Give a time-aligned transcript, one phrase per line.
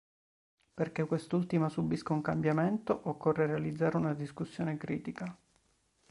[0.73, 5.37] Perché quest'ultima subisca un cambiamento, occorre realizzare una discussione critica.